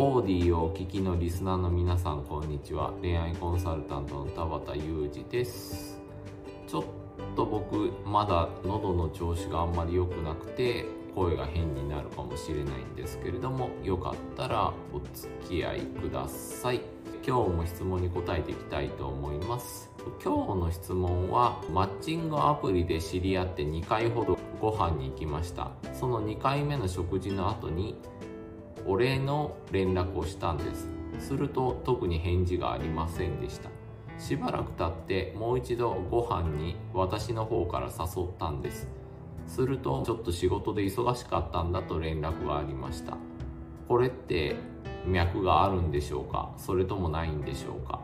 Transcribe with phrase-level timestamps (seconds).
[0.00, 2.92] オーディをお聞きのリスナーの皆さんこんにちは。
[3.00, 5.98] 恋愛コンサルタントの田畑裕二です。
[6.68, 6.84] ちょっ
[7.34, 10.84] と僕まだ喉の調子があんまり良くなくて
[11.16, 16.80] 声が変になるかもしれないんですけれどもよかったらお付き合いください。
[17.26, 19.90] 今日も質問に答えていきたいと思います。
[20.22, 25.72] 今日の質問はマッチングアプリで知り合って2回ほどご飯に行きました。
[25.92, 27.96] その2回目の食事の後に
[28.86, 30.88] お礼の連絡をしたんです。
[31.18, 33.70] すると特に返事がありませんでした。
[34.18, 38.88] しばらく経ってもう一度ご飯に私の方から誘ったんです。
[39.46, 43.16] するとちょっと仕事で忙しかったんだと連絡がありました。
[43.88, 44.56] これって
[45.06, 46.52] 脈があるんでしょうか？
[46.58, 48.00] それともないんでしょうか？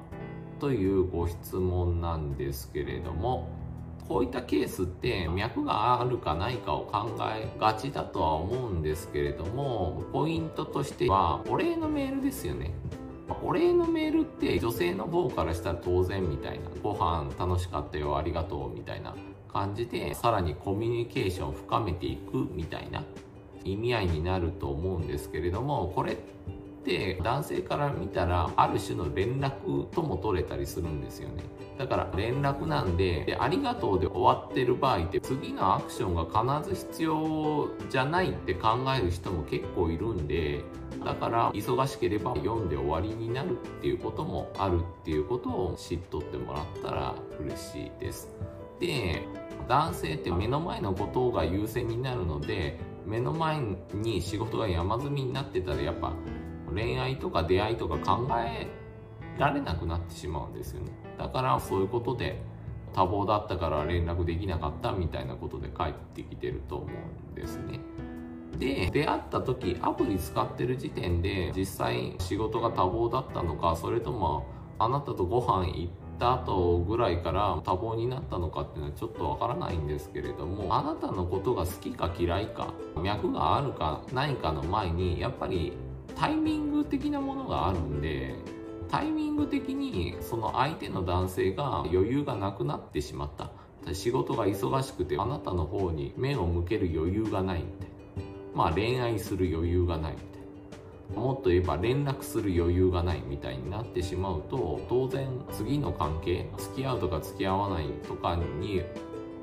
[0.61, 3.50] というご質問なんですけれども
[4.09, 12.75] こういったケースって脈があるかないかを考えがちだとは思うんですけれどもポイントとしてはお礼のメールですよね。
[13.43, 19.15] お礼のメールって女性の方からしたら当然みたいなご飯楽しかったよありがとうみたいな
[19.51, 23.03] 感じでさらにコミュニケーションを深めていくみたいな
[23.65, 26.19] 意味合いになると思うんですけれどもこれ
[26.85, 31.43] て男性から見たらある種の連絡とも取れたりするんですよね。
[31.79, 40.62] だから連絡なんででありがとうで終わってる場合って次のアクションが必ず必要じゃないって考える人も結構いるんで
[41.05, 48.29] だから忙しければ読んで終わりになるっていうこともあるっていうことを知っとってもらったら嬉しいです。
[48.79, 49.23] で
[49.69, 53.61] 男性って目の前のことが優先になるので目の前
[53.93, 56.12] に仕事が山積みになってたらやっぱ
[56.75, 58.67] 恋愛とか出会いとか考え
[59.39, 60.91] られなくなってしまうんですよね。
[61.19, 62.41] だからそういうことで
[62.92, 67.81] 多忙だったから連絡できなかったみたいなことで帰ってきてると思うんですね。
[68.58, 74.47] で出会った時アプリ使ってる時点で実際仕事が多忙だったのかそれとも
[74.78, 82.72] あなたとご飯行った後ぐらいから多忙になったのかっていうのはちょっとわからないんですけれどもあなたのことが好きか嫌いか
[83.03, 85.76] 脈があるかないかの前にやっぱり
[86.16, 88.34] タイミング的なものがあるんで
[88.88, 93.50] タイミング的にその相手の男性が余裕がなくなってしまった。
[93.92, 97.88] 仕事が忙しくてあなたの方に目を向ける余裕がないみたい
[98.54, 100.25] まあ恋愛する余裕がないみた
[101.19, 108.82] いもっと言えば連絡する余裕がないみたいになってしまうと当然次の関係付き合うとか付き合わないとかに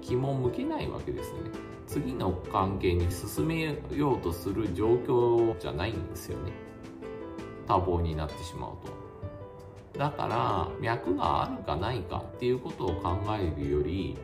[0.01, 1.70] 気も向けないわけですね。
[1.91, 6.53] 次の関係に進めようとする状況じゃないんですよね。
[7.68, 8.72] 多忙になってしまう
[9.94, 10.00] と。
[10.00, 14.18] だから脈があるかないかっていうことを考えるより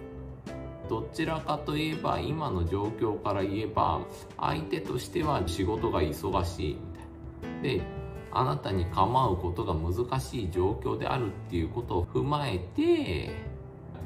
[0.88, 4.00] どちらかといえば今の状況から言えば
[4.38, 7.62] 相手としては仕事が忙しいみたいな。
[7.62, 7.82] で
[8.32, 13.57] あなたに構うことが難しい状況であるっていうことを踏まえて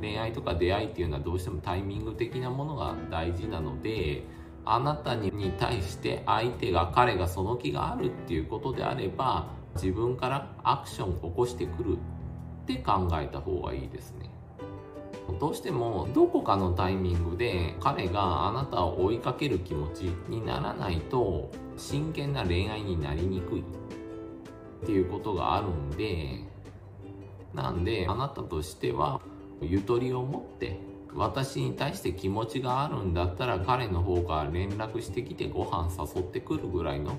[0.02, 4.24] 恋愛とか出会いっていうのはどうしてもタイミング的なものが大事なので
[4.66, 14.30] あなたに対して相手が彼がその気があるっていうことであれば自分からアクションを起こしてくるって考えた方がいいですね。
[15.40, 26.44] どうしてもどこかのタイミングで彼があなたを追いかける気持ちにならないと真剣な恋愛になりにくいっていうことがあるんで
[27.54, 29.22] なんであなたとしては
[29.62, 30.80] ゆとりを持って
[31.14, 37.18] 私に対して気持ちがあるんだったら彼の方から連絡してきてご飯誘ってくるぐらいの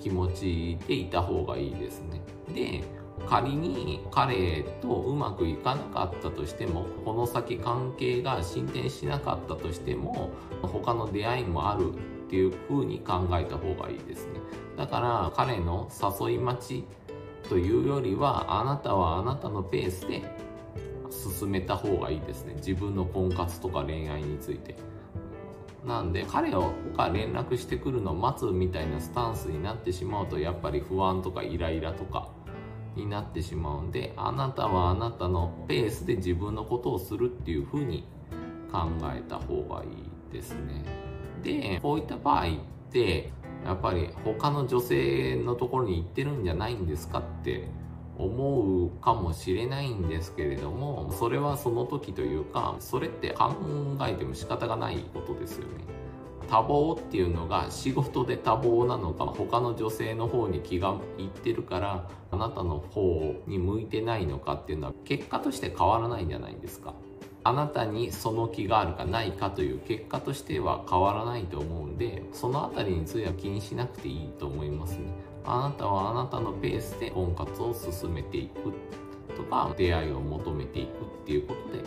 [0.00, 2.20] 気持ちでいた方がいいですね。
[2.54, 2.84] で
[3.26, 10.30] 仮に彼とうまくいかなかったとしてもこの先関係が進展しなかったとしても
[10.62, 14.40] 他の出会いもあるっていう風に考えた方がいいですね
[14.76, 15.90] だから彼の
[16.20, 16.84] 誘い待ち
[17.48, 20.22] というよりはあなたはあなたのペースで
[21.10, 22.54] 進めた方がいいですね。
[22.56, 24.76] 自分の婚活とか恋愛について。
[25.86, 26.60] なんで彼が
[27.12, 32.28] 連絡してくるのを待つみたいなスタンスになってしまうとやっぱり不安とかイライラとか
[32.94, 38.06] になってしまうんであなたはあなたのペースで自分のことをするっていう風に
[38.70, 40.84] 考えた方がいいですね。
[41.42, 42.48] でこういった場合っ
[42.90, 43.30] て
[43.64, 47.68] やっぱり他の女性のところに行ってるんじゃないんですかって
[48.18, 53.54] 思うかもしれないんですけれどもそれはその時というかそれって考
[54.02, 55.84] えても仕方がないことですよね。
[56.50, 66.94] 多忙っていうのが仕事で多忙なのか他の女性の方に気がいってるからあなたの方に向いてないのかっていうのは結果として変わらないんじゃないですか。
[67.44, 75.27] あなたにその気があるかないかという結果としては変わらないと思うんでその辺りについては気にしなくていいと思いますね。
[75.48, 78.72] あなたはあなたのペースで婚活を進めていく
[79.34, 81.82] とか出会いを求めていくっていうことで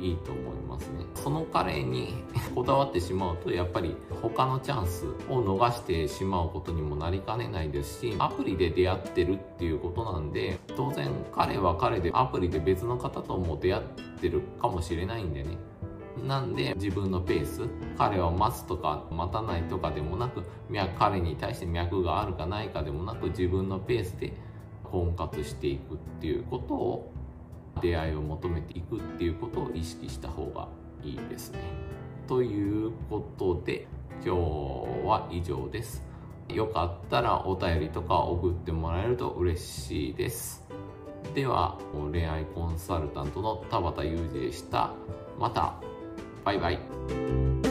[0.00, 1.04] いいと思いますね。
[1.14, 2.14] その彼に
[2.54, 13.84] こだわってしまうとやっぱり他のチャンスを逃してしまうことにもなりかねないですしアプリで出会ってるっていうことなんで当然彼は彼でアプリで別の方とも出会っ
[14.20, 15.56] てるかもしれないんでね。
[16.26, 17.62] なんで自分のペース
[17.96, 20.44] 彼を待つとか待たないとかでもなく
[20.98, 24.32] 彼に対して脈があるかないかでもなく自分のペースで
[24.84, 27.12] 婚活していくっていうことを
[27.80, 30.68] 出会いを求めていくっていうことを意識した方が
[31.02, 31.60] いいですね。
[32.26, 33.86] ということで
[34.24, 34.40] 今日
[35.06, 36.02] は以上です。
[36.48, 40.66] よかったらお便りとか送ってもらえると嬉しいです。
[41.34, 41.78] では
[42.10, 44.92] 恋愛コンサルタントの田畑裕二でした。
[45.38, 45.74] また
[46.48, 47.67] バイバイ。